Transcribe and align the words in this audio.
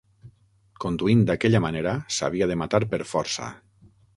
Conduint 0.85 1.21
d'aquella 1.27 1.61
manera, 1.67 1.93
s'havia 2.17 2.51
de 2.53 2.59
matar 2.63 2.83
per 2.95 3.05
força. 3.15 3.53